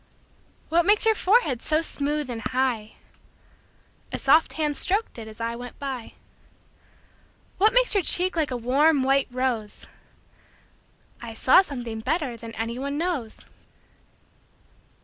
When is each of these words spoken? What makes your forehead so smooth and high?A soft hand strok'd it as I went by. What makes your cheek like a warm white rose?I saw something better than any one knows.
What 0.69 0.83
makes 0.83 1.05
your 1.05 1.13
forehead 1.13 1.61
so 1.61 1.83
smooth 1.83 2.27
and 2.31 2.41
high?A 2.41 4.17
soft 4.17 4.53
hand 4.53 4.75
strok'd 4.75 5.19
it 5.19 5.27
as 5.27 5.39
I 5.39 5.55
went 5.55 5.77
by. 5.77 6.13
What 7.59 7.71
makes 7.71 7.93
your 7.93 8.01
cheek 8.01 8.35
like 8.35 8.49
a 8.49 8.57
warm 8.57 9.03
white 9.03 9.27
rose?I 9.29 11.35
saw 11.35 11.61
something 11.61 11.99
better 11.99 12.35
than 12.35 12.53
any 12.55 12.79
one 12.79 12.97
knows. 12.97 13.45